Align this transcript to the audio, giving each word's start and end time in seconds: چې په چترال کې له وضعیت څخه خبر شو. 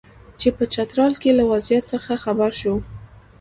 چې 0.39 0.49
په 0.57 0.63
چترال 0.73 1.13
کې 1.21 1.31
له 1.37 1.43
وضعیت 1.51 1.83
څخه 1.93 2.13
خبر 2.23 2.51
شو. 2.61 2.75